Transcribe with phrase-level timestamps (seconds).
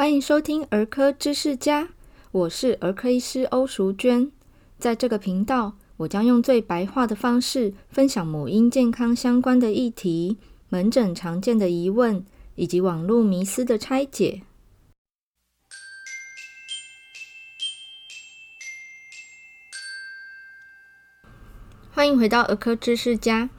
[0.00, 1.90] 欢迎收听儿科知识家，
[2.32, 4.32] 我是儿科医师欧淑娟。
[4.78, 10.38] 在这个频道，我将用最白话的方式分享母婴健康相关的议题、
[10.70, 12.24] 门诊常见的疑问
[12.54, 14.40] 以及网络迷思的拆解。
[21.92, 23.50] 欢迎回到儿科知识家。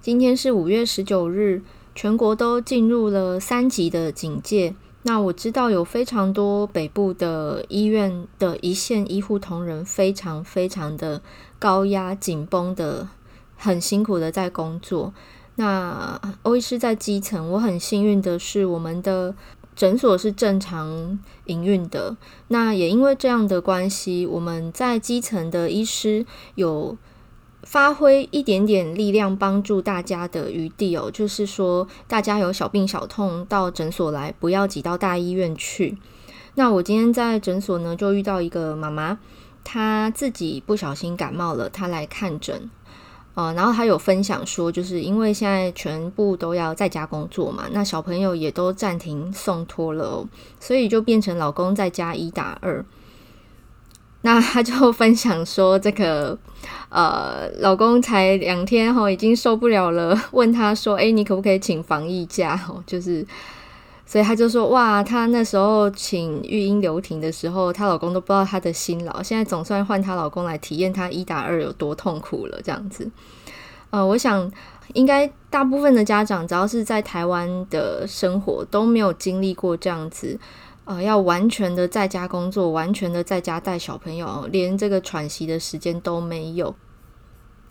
[0.00, 1.62] 今天是五月十九日，
[1.94, 4.74] 全国都进入了三级的警戒。
[5.02, 11.22] 那我知道有非常多北部的医院的一线医护同仁，非常非常的
[11.58, 13.08] 高压紧绷的，
[13.56, 15.14] 很辛苦的在工作。
[15.54, 19.34] 那欧医师在基层，我很幸运的是，我们的
[19.74, 22.16] 诊所是正常营运的。
[22.48, 26.26] 那也因为这样的关系，我们在基层的医师
[26.56, 26.96] 有。
[27.68, 35.98] 发挥一点点力量，帮助大家的余地哦，就是说，大家有小病小痛到诊所来，不要挤到大医院去。
[36.54, 39.18] 那我今天在诊所呢，就遇到一个妈妈，
[39.64, 42.70] 她自己不小心感冒了，她来看诊，
[43.34, 50.26] 呃，然后她有分享说，就是因为现在全部都要在家工作嘛，那小朋友也都暂停送托了哦，
[50.58, 52.82] 所以就变成老公在家一打二。
[54.22, 56.36] 那她就分享说，这个
[56.90, 63.24] 呃，老公才两天齁，已经受不了了，问她说：“诶，你可不可以请防疫假？”哦，就是，
[64.04, 73.08] 所以她就说：“哇，她那时候请育婴留停的时候，她老公都不知道她的辛劳，现在总算换她老公来体验她一打二有多痛苦了。”这样子，
[73.90, 74.50] 呃，我想
[74.94, 80.38] 应该大部分的家长，只要是在台湾的生活，都没有经历过这样子。
[80.88, 86.74] 呃，要完全的在家工作，完全的在家带小朋友，连这个喘息的时间都没有。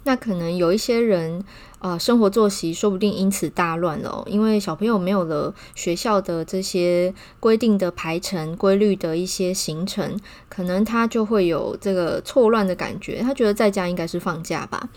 [0.04, 1.44] 那可能有一些人，
[1.80, 13.24] 呃，生活作息说不定因此大乱了，因为小朋友没有了学校的这些规定的排程、规律的一些行程，可能他就会有这个错乱的感觉。
[13.24, 14.88] 他觉得在家应该是放假吧。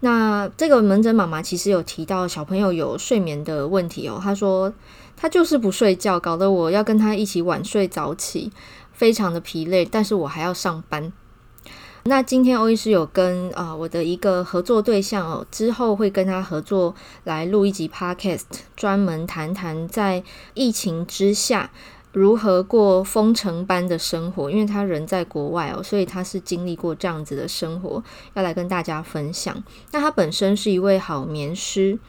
[0.00, 4.72] 那这个门诊妈妈其实有提到小朋友有睡眠的问题哦，她说。
[5.22, 8.50] 他就是不睡觉，搞得我要跟他一起晚睡早起，
[8.92, 9.84] 非常的疲累。
[9.84, 11.12] 但是我还要上班。
[12.02, 20.24] 那今天欧医师有跟啊、我的一个合作对象哦，之后会跟他合作来录一集 Podcast，专门谈谈在
[20.54, 21.70] 疫情之下
[22.10, 24.50] 如何过封城般的生活。
[24.50, 28.02] 因为他人在国外哦，所以他是经历过这样子的生活，
[28.34, 29.62] 要来跟大家分享。
[29.92, 32.00] 那他本身是一位好眠师。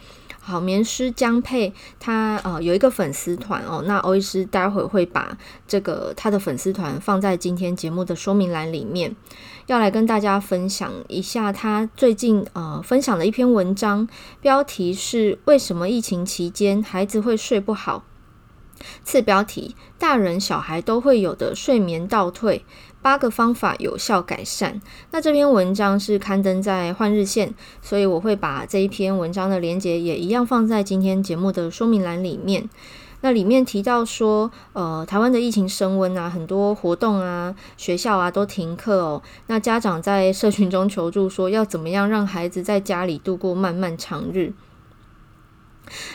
[0.45, 1.71] 好眠师江佩，
[2.01, 9.15] 他呃有一个粉丝团哦，那欧医师待会会把这个他的粉丝团放在今天节目的说明栏里面，
[9.67, 14.07] 要来跟大家分享一下他最近呃分享的一篇文章，
[14.41, 18.03] 标题是为什么疫情期间孩子会睡不好？
[19.05, 22.65] 次标题：大人小孩都会有的睡眠倒退。
[23.03, 24.81] 八个方法有效改善。
[25.11, 27.49] 那这篇文章是刊登在《换日线》，
[27.81, 32.67] 所以我会把这一篇文章的连结也一样放在今天节目的说明栏里面。
[33.21, 39.21] 那里面提到说，呃，台湾的疫情升温啊，很多活动啊、学校啊都停课哦。
[39.47, 44.51] 那家长在社群中求助说，要怎么样让孩子在家里度过漫漫长日？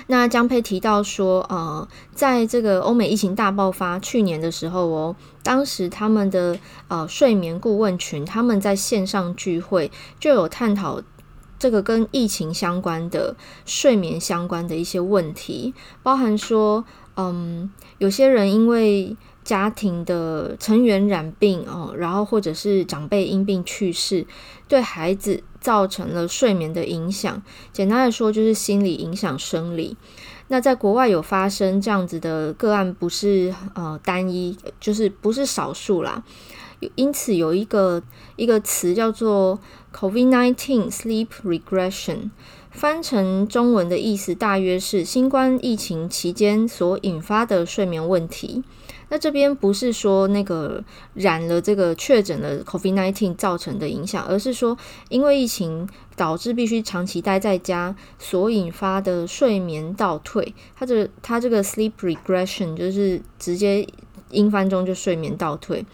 [0.06, 6.59] 那江佩提到说，呃，在这个欧美疫情大爆发去年的时候哦，当时他们的
[6.89, 11.03] 呃睡眠顾问群，他们在线上聚会就有探讨
[11.59, 16.85] 这个跟疫情相关的睡眠相关的一些问题，包含说，
[17.17, 19.17] 嗯，有些人因为
[19.49, 24.27] 家庭的成员染病哦，然后或者是长辈因病去世，
[24.69, 27.43] 对孩子造成了睡眠的影响。
[27.73, 29.97] 简单来说，就是心理影响生理。
[30.49, 36.23] 那在国外有发生这样子的个案，不是呃单一，就是不是少数啦。
[36.95, 38.03] 因此有一个
[38.37, 39.59] 一个词叫做
[39.95, 42.29] COVID-19 Sleep Regression，
[42.71, 48.63] 翻成中文的意思大约是新冠疫情期间所引发的睡眠问题。
[49.11, 50.82] 那这边不是说那个
[51.15, 54.77] 染了这个确诊的 COVID-19 造成的影响，而是说
[55.09, 60.55] 因为疫情导致必须长期待在家所引发的睡眠倒退。
[60.77, 63.87] 它这它这个 sleep regression 就是直接
[64.31, 65.85] 英翻中就睡眠倒退。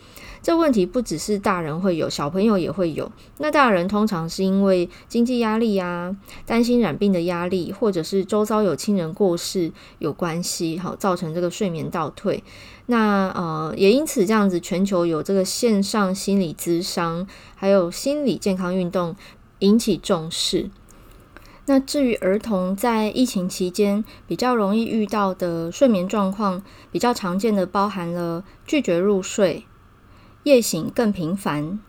[0.45, 3.11] 这问题不只是大人会有，小朋友也会有。
[3.39, 6.15] 那大人通常是因为经济压力啊，
[6.45, 12.45] 担心染病的压力，或者是周遭有亲人过世有关系，好造成这个睡眠倒退。
[12.85, 19.17] 那呃，也因此这样子，全球有这个线上心理咨商，还有心理健康运动
[19.61, 20.69] 引起重视。
[21.65, 26.63] 那至于儿童在疫情期间比较容易遇到的睡眠状况，
[26.93, 29.65] 比较常见的包含了拒绝入睡、
[30.45, 31.81] 夜醒更频繁，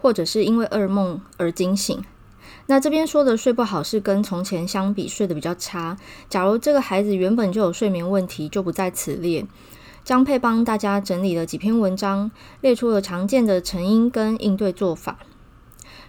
[0.00, 2.02] 或者是因为噩梦而惊醒。
[2.66, 5.98] 那这边说的睡不好是跟从前相比睡得比较差。
[6.30, 9.46] 假如这个孩子原本就有睡眠问题，就不在此列。
[10.04, 12.30] 张佩帮大家整理了几篇文章，
[12.60, 15.18] 列出了常见的成因跟应对做法。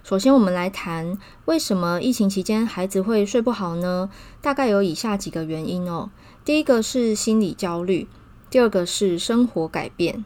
[0.03, 4.09] 首先，我们来谈为什么疫情期间孩子会睡不好呢？
[4.41, 6.11] 大概有以下几个原因哦。
[6.43, 8.07] 第一个是心理焦虑，
[8.49, 10.23] 第二个是生活改变，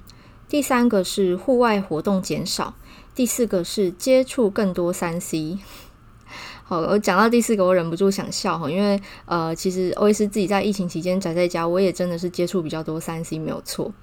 [0.49, 2.73] 第三个是户外活动减少，
[3.13, 5.59] 第四个是接触更多三 C。
[6.65, 13.93] 好，我讲到第四个，我忍不住想笑哈，因为呃，其实欧医师自己在疫情期间宅在家，我也真的是接触比较多三 C，没有错。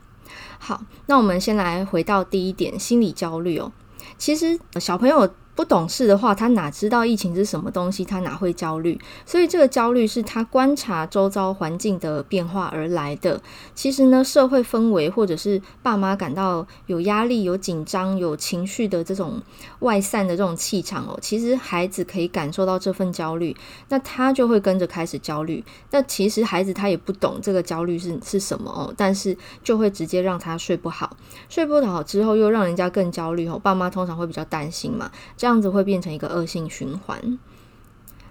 [0.58, 3.72] 好，那我们先来回到第一点，心理焦虑哦。
[4.16, 5.28] 其实小朋友。
[5.56, 8.04] 不懂事的话，他哪知道疫情是什么东西？
[8.04, 9.00] 他哪会焦虑？
[9.24, 13.40] 所以这个焦虑是他观察周遭环境的变化而来的。
[13.74, 19.40] 其实呢，社会氛围或者是爸妈感到有压力、有紧张、有情绪的这种
[19.78, 23.56] 外散的这种气场哦，其实孩子可以感受到这份焦虑，
[23.88, 25.64] 那他就会跟着开始焦虑。
[25.90, 31.16] 那其实孩子他也不懂这个焦虑是是什么哦，但是就会直接让他睡不好，
[31.48, 33.58] 睡不好之后又让人家更焦虑哦。
[33.58, 35.10] 爸妈通常会比较担心嘛。
[35.46, 37.38] 这样子会变成一个恶性循环。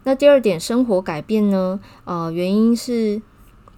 [0.03, 1.79] 那第二点，生活改变呢？
[2.03, 3.21] 呃，原因是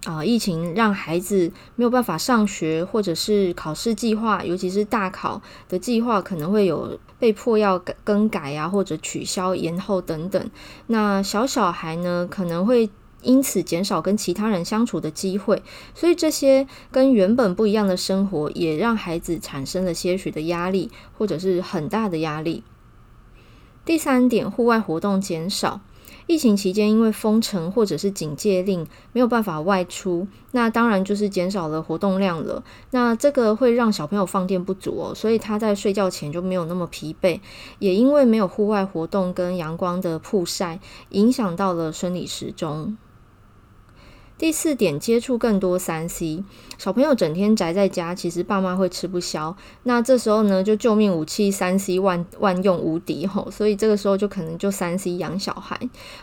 [0.04, 10.50] 啊、疫情让孩子没有办法上学，或者是考试计划，尤其是大考的计划，可能会有被迫要更改啊，或者取消、延后等等。
[10.88, 12.90] 那小小孩呢，可能会
[13.22, 15.62] 因此减少跟其他人相处的机会，
[15.94, 22.64] 所以这些跟原本不一样的生活，也让孩子产生了些许的压力，或者是很大的压力。
[23.88, 25.80] 第三点，户外活动减少。
[26.26, 32.62] 疫情期间，因为封城或者是警戒令，没有办法外出，那当然就是减少了活动量了。
[32.90, 37.40] 那这个会让小朋友放电不足哦，所以他在睡觉前就没有那么疲惫。
[37.78, 42.98] 也因为没有户外活动跟阳光的曝晒，影响到了生理时钟。
[44.38, 46.44] 第四点，接触更多三 C，
[46.78, 49.56] 小朋友整天宅在家，其实爸妈会吃不消。
[49.82, 55.76] 那这时候呢，就救命武器三 C 万万用无敌吼，所以这个时候就可能就三 C 养小孩，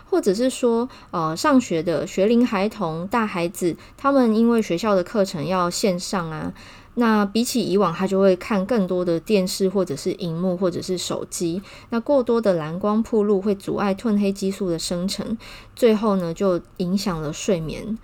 [0.09, 6.53] 或者是说，呃，上学的学龄孩童、大孩子，他们因为学校的课程要线上啊，
[6.95, 15.37] 那比起以往，他就会看更多的电视或者是荧幕或者是手机，那过多的蓝光暴露会阻碍褪黑激素的生成，
[15.75, 17.97] 最后呢，就影响了睡眠。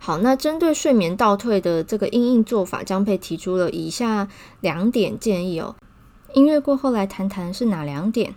[0.00, 4.26] 好，那针对睡眠倒退的这个因应做法，江佩提出了以下
[4.60, 5.76] 两点建议哦。
[6.34, 8.34] 音乐过后来谈谈是哪两点？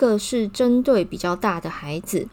[0.00, 2.26] 个是针对比较大的孩子。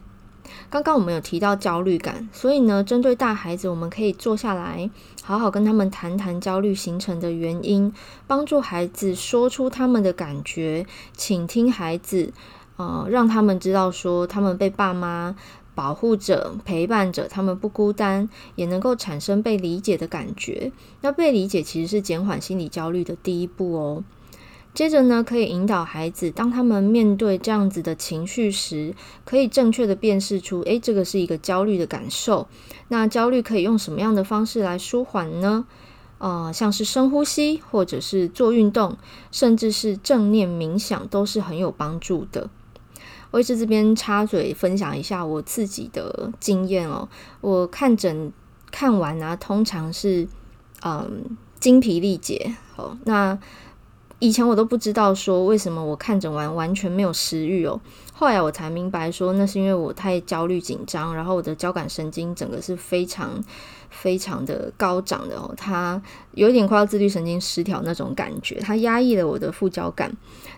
[0.69, 4.89] 刚刚我们有提到焦虑感，所以呢，针对大孩子，我们可以坐下来，
[5.21, 7.91] 好好跟他们谈谈焦虑形成的原因，
[8.25, 10.85] 帮助孩子说出他们的感觉，
[11.17, 12.31] 倾听孩子，
[12.77, 15.35] 呃，让他们知道说他们被爸妈
[15.75, 20.71] 保护着、陪伴着，他们不孤单，也能够产生被理解的感觉。
[21.01, 24.03] 那被理解其实是减缓心理焦虑的第一步哦。
[24.77, 28.93] 接着呢，可以引导孩子，当他们面对这样子的情绪时，
[29.25, 32.47] 可以正确的辨识出，诶，这个是一个焦虑的感受。
[32.89, 35.65] 那焦虑可以用什么样的方式来舒缓呢？
[36.19, 38.95] 呃，像是深呼吸，或者是做运动，
[39.31, 42.47] 甚至是正念冥想，都是很有帮助的。
[43.31, 47.09] 我也是这边插嘴分享一下我自己的经验哦。
[47.41, 48.31] 我看诊
[48.69, 50.27] 看完啊，通常是
[50.83, 52.53] 嗯精疲力竭。
[52.75, 53.39] 哦，那。
[54.19, 57.79] 以前我都不知道说为什么我看诊完完全没有食欲哦，
[58.13, 63.43] 后来我才明白说那是因为我太焦虑紧张，然后我的交感神经整个是非常
[63.91, 70.11] 非常的高涨的哦，它有点快要自律神经失调那种感觉，它压抑了我的副交感。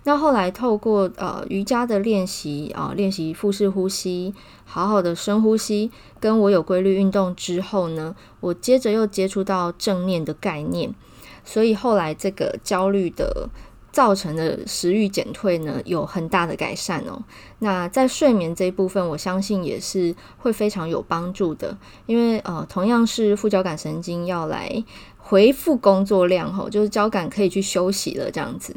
[0.06, 10.96] 那后来透过呃瑜伽的练习啊，练习腹式呼吸，好好的深呼吸，跟我有规律运动之后呢，我接着又接触到正念的概念。
[11.43, 13.50] 所以后来这个焦虑的
[13.91, 17.24] 造成的食欲减退呢，有很大的改善哦。
[17.60, 24.84] 那在睡眠这一部分，我相信也是会非常有帮助的，因为呃，同样是副交感神经要来
[25.17, 28.75] 恢复工作量吼，就是交感可以去休息了这样子。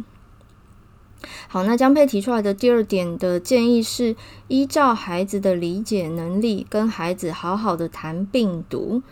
[1.46, 4.16] 好，那江佩提出来的第二点的建议是，
[4.48, 9.02] 依照孩子的理解能力，跟孩子好好的谈病毒。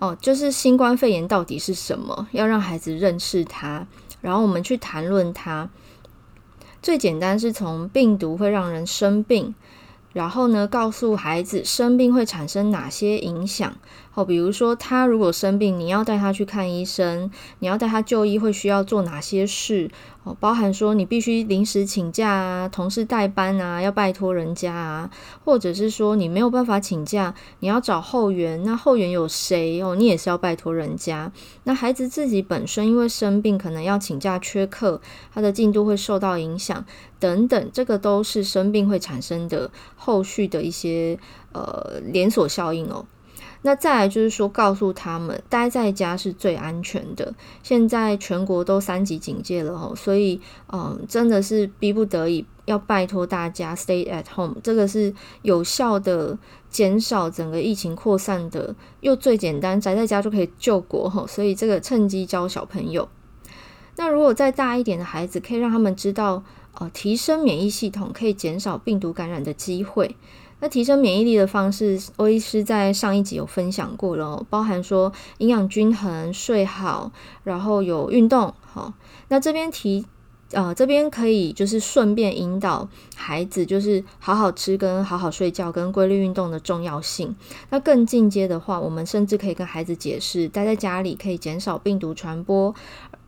[0.00, 2.26] 哦，就是新冠肺炎到底是什么？
[2.32, 3.86] 要让孩子认识它，
[4.20, 5.70] 然后我们去谈论它。
[6.82, 9.54] 最简单是从病毒会让人生病。
[10.12, 13.76] 然后呢，告诉孩子生病会产生哪些影响。
[14.24, 19.90] 比如说他如果生病，你要带他去看医生，你要带他就医，会需要做哪些事？
[20.22, 25.10] 哦，包含说你必须临时请假啊，同事代班啊，要拜托人家啊，
[25.44, 29.80] 或者是说你没有办法请假，你要找后援，那后援有谁？
[29.82, 31.32] 哦，你也是要拜托人家。
[31.64, 35.00] 那孩子自己本身因为生病，可能要请假缺课，
[35.32, 36.84] 他的进度会受到影响
[37.18, 41.18] 等等，这个都是生病会产生的后续的一些
[41.52, 43.06] 呃连锁效应哦。
[43.62, 47.34] 那再来就是说，告诉他们待在家是最安全的。
[47.62, 50.40] 现在全国都三级警戒了哦，所以
[50.72, 56.38] 嗯，真的是逼不得已要拜托大家 stay at home，这个是有效的
[56.70, 61.26] 减少整个疫情扩散的，又最简单宅在家就可以救国哈。
[61.26, 63.08] 所以这个趁机教小朋友。
[63.96, 66.42] 那如果再大一点的孩子，可以让他们知道，
[66.78, 70.16] 呃，提升免疫系统可以减少病毒感染的机会。
[70.60, 77.10] 那提升免疫力的方式，欧医师在上一集有分享过了，包含说营养均衡、睡好，
[77.44, 78.54] 然后有运动。
[78.60, 78.92] 好，
[79.28, 80.06] 那这边提，
[80.52, 87.34] 呃，这边可以就是顺便引导孩子，就是好好吃、跟好好睡觉、跟规律运动的重要性。
[87.70, 92.74] 那更进阶的话，我们甚至可以跟孩子解释，待在家里可以减少病毒传播。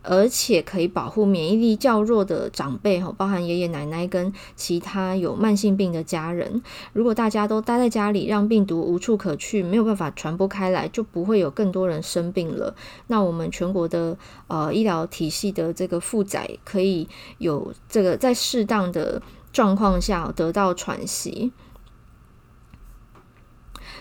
[0.03, 6.61] 而且可以保护免疫力较弱的长辈，哈，包含爷爷奶奶跟其他有慢性病的家人。
[6.91, 12.75] 如果大家都待在家里，让病毒无处可去，没有办法传播开来，就不会有更多人生病了。
[13.07, 14.17] 那我们全国的
[14.47, 17.07] 呃医疗体系的这个负载，可以
[17.37, 21.51] 有这个在适当的状况下得到喘息。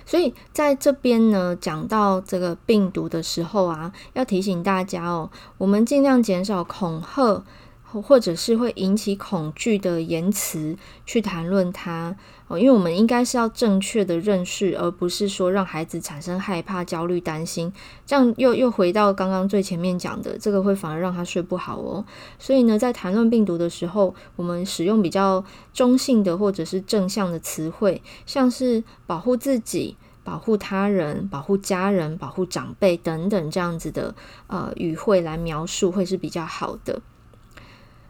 [0.05, 7.45] 所以在这边呢，讲到这个病毒的时候啊，要提醒大家哦，我们尽量减少恐吓，
[7.83, 12.17] 或者是会引起恐惧的言辞去谈论它。
[12.59, 17.73] 因为我们应该是要正确的认识，而不是说让孩子产生害怕、焦虑、担心，
[18.07, 22.05] 这样又又回到刚刚最前面讲的，这个会反而让他睡不好哦。
[22.39, 29.97] 所以呢，在谈论病毒的时候，我们使用比较中性的或者是正向的词汇，像是保护自己。
[30.25, 34.15] 保护他人、保护家人、保护长辈等等这样子的
[34.47, 37.03] 呃语汇来描述会是比较好的。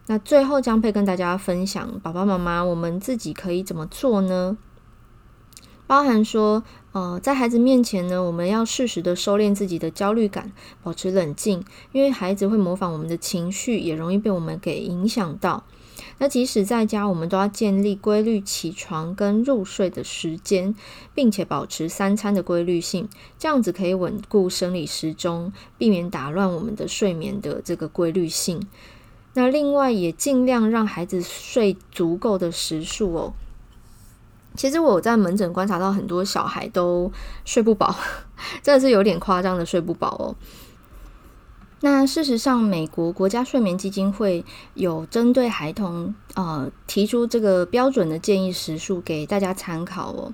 [0.06, 4.56] 那最后将会跟大家分享，爸爸妈妈我们自己可以怎么做呢？
[5.86, 15.64] 包含说，呃，在孩子面前呢，我们要适时的收敛自己的焦虑感，保持冷静，因为孩子会模仿我们的情绪，也容易被我们给影响到。
[16.18, 20.74] 那即使在家，我们都要建立规律起床跟入睡的时间，
[21.14, 28.66] 并且保持三餐的规律性，这样子可以稳固生理时钟，避免打乱我们的睡眠的这个规律性。
[29.34, 33.32] 那另外也尽量让孩子睡足够的时数哦。
[34.54, 37.10] 其实我在门诊观察到很多小孩都
[37.44, 37.94] 睡不饱，
[38.62, 40.36] 真的是有点夸张的睡不饱哦。
[41.80, 50.32] 那事实上，美国国家睡眠基金会有针对孩童呃提出这个标准的建议时数给大家参考哦。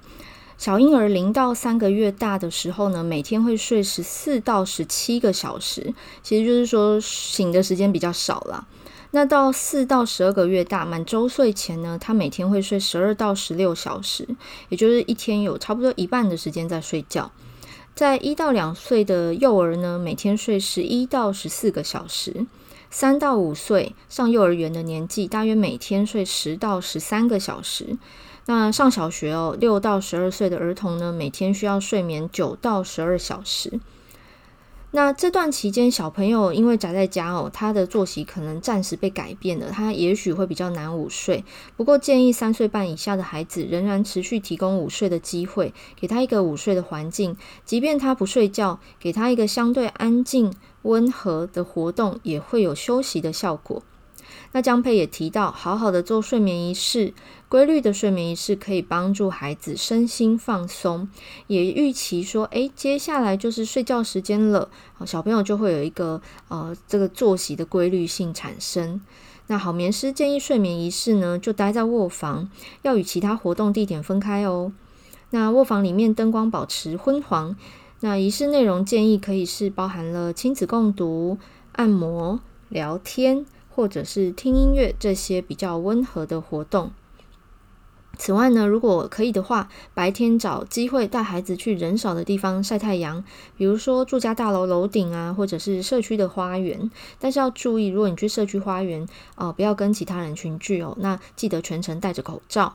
[0.59, 8.67] 小婴儿零到三个月大的时候呢，每天会睡十四到十七个小时，其实就是说醒的时间比较少了。
[9.11, 14.29] 那到四到十二个月大，满周岁前呢，他每天会睡十二到十六小时，
[14.69, 17.31] 也就是一天有差不多一半的时间在睡觉。
[17.95, 22.47] 在一到两岁的幼儿呢，每天睡十一到十四个小时；
[22.91, 27.97] 三到五岁上幼儿园的年纪，大约每天睡十到十三个小时。
[28.45, 33.81] 那上小学哦，六到十二岁的儿童呢，每天需要睡眠九到十二小时。
[34.91, 41.45] 那这段期间，小朋友因为宅在家哦，他的作息可能暂时被改变了，他也许会比较难午睡。
[41.77, 53.83] 不过建议三岁半以下的孩子仍然持续提供午睡的机会，给他一个午睡的环境，即便他不睡觉，给他一个相对安静、温和的活动，也会有休息的效果。
[54.53, 57.13] 那江佩也提到，好好的做睡眠仪式，
[57.49, 61.09] 规律的睡眠仪式可以帮助孩子身心放松，
[61.47, 64.71] 也预期说，诶，接下来就是睡觉时间了，
[65.07, 69.01] 小朋友就会有一个呃这个作息的规律性产生。
[69.49, 72.51] 那好眠师建议睡眠仪式呢，就待在卧房，
[72.83, 74.73] 要与其他活动地点分开哦。
[75.31, 77.55] 那卧房里面灯光保持昏黄。
[78.01, 81.37] 那仪式内容建议可以是包含了亲子共读、
[81.73, 83.45] 按摩、聊天。
[83.79, 86.91] 或者是听音乐这些比较温和的活动。
[88.17, 93.23] 此外呢，如果可以的话，白天找机会带孩子去人少的地方晒太阳，
[93.57, 96.91] 比如说住家大楼楼顶啊，或者是社区的花园。
[97.21, 99.07] 但是要注意，如果你去社区花园，
[99.37, 100.97] 呃，不要跟其他人群聚哦。
[100.99, 102.75] 那记得全程戴着口罩。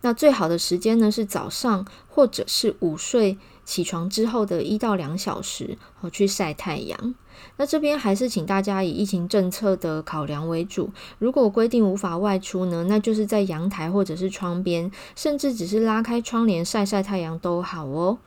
[0.00, 7.14] 那最好的时间呢，是早上或者是午睡起床之后的一到两小时，哦，去晒太阳。
[7.56, 10.90] 那这边还是请大家以疫情政策的考量为主。
[11.18, 18.18] 如果规定无法外出呢，那就是在阳台或者是窗边，甚至只是拉开窗帘晒晒太阳都好哦。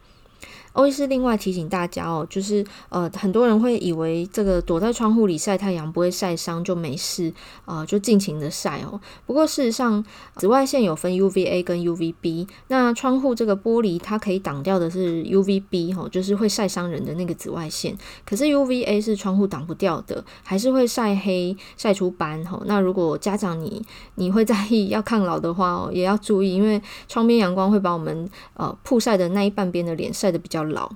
[0.78, 7.34] 欧医师另外提醒大家哦，就是呃，很多人会以为这个躲在窗户里晒太阳不会晒伤就没事，
[7.66, 9.02] 呃，就尽情的晒哦。
[9.26, 10.06] 不过事实上，
[10.36, 17.98] 紫外线有分 UVA 跟 UVB，那窗户这个玻璃它可以挡掉的是 UVB 哦，就是会晒伤人的那个紫外线。
[18.24, 22.62] 可是 UVA 是窗户挡不掉的，还是会晒黑、晒出斑哦。
[22.68, 30.92] 那如果家长你你会在意要抗老的话哦，也要注意，因为窗边阳光会把我们呃曝晒的那一半边的脸晒得比较老。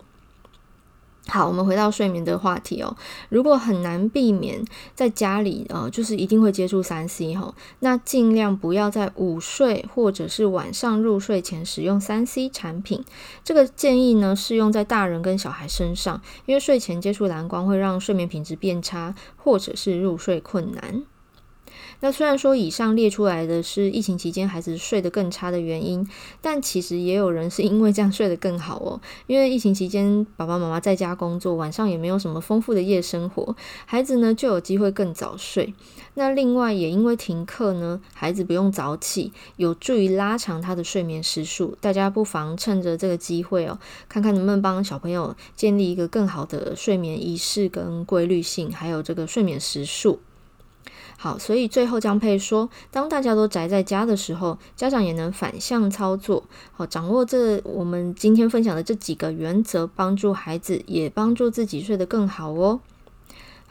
[1.28, 2.98] 好，我们回到睡眠的话题哦。
[3.30, 13.06] 如果很难避免在家里呃，就是一定会接触三 C 哈，那尽量不要在午睡或者是晚上入睡前使用三 C 产品。
[13.44, 21.04] 这个建议呢，适用在大人跟小孩身上，因为睡前接触蓝光会让睡眠品质变差，或者是入睡困难。
[22.02, 26.06] 那虽然说以上列出来的是疫情期间孩子睡得更差的原因，
[26.42, 29.00] 但其实也有人是因为这样睡得更好哦。
[29.28, 33.56] 因为疫情期间爸爸妈妈在家工作，晚上也没有什么丰富的夜生活，
[33.86, 35.74] 孩子呢就有机会更早睡。
[36.16, 41.78] 那另外也因为停课呢，孩子不用早起，有助于拉长他的睡眠时数。
[41.80, 43.78] 大家不妨趁着这个机会哦，
[44.10, 50.20] 看看能不能帮小朋友建立一个更好的睡眠仪式跟规律性，还有这个睡眠时数。
[51.24, 62.80] 好，所以最后江佩说，当大家都宅在家的时候，家长也能反向操作，好，掌握这我们今天分享的这几个原则，帮助孩子，也帮助自己睡得更好哦。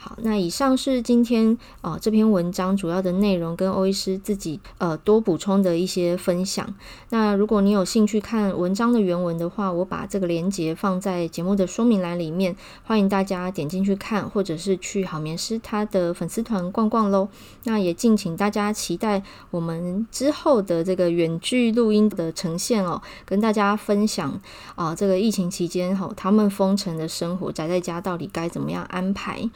[0.02, 6.75] 好，那以上是今天呃这篇文章主要的内容，跟欧医师自己呃多补充的一些分享。
[7.11, 17.29] 那如果你有兴趣看文章的原文的话，我把这个连接放在节目的说明栏里面，欢迎大家点进去看，或者是去好眠师他的粉丝团逛逛喽。
[17.64, 24.40] 那也敬请大家期待我们之后的这个远距录音的呈现哦，跟大家分享
[24.77, 29.51] 啊、这个疫情期间哈、哦、他们封城的生活，宅在家到底该怎么样安排。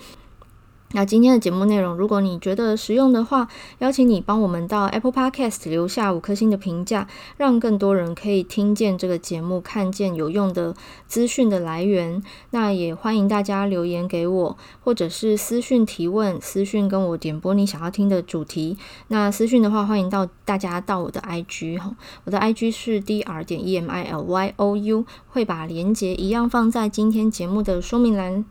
[0.92, 3.48] 那今天的节目内容，如果你觉得实用的话，
[3.80, 10.72] 邀请你帮我们到 Apple Podcast 留下五颗星的评价，让更多人可以听见这个节目，看见有用的
[11.08, 12.22] 资讯的来源。
[12.50, 18.78] 那也欢迎大家留言给我，或者是私讯提问，私讯跟我点播你想要听的主题。
[19.08, 28.44] 那私讯的话，欢迎到大家到我的 IG 哈，我的 IG 是 dr 点 e m i l y o u，会把连接一样放在今天节目的说明栏。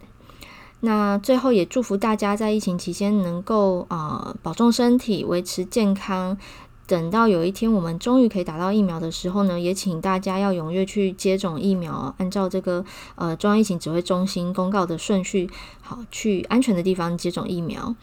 [0.86, 6.38] 那最后也祝福大家在疫情期间能够啊、保重身体，维持健康。
[6.86, 12.84] 等到有一天我们终于可以打到疫苗的时候呢，也请大家要踊跃去接种疫苗，按照这个
[13.15, 15.50] 呃中央疫情指挥中心公告的顺序，
[15.82, 17.96] 好，去安全的地方接种疫苗。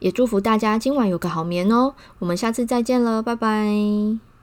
[0.00, 1.94] 也祝福大家今晚有个好眠哦。
[2.18, 4.33] 我们下次再见了，拜拜。